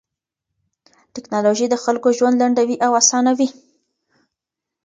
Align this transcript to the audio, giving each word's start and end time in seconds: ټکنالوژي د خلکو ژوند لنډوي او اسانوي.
ټکنالوژي 1.15 1.67
د 1.69 1.75
خلکو 1.83 2.07
ژوند 2.17 2.35
لنډوي 2.41 2.75
او 2.85 2.91
اسانوي. 3.01 3.49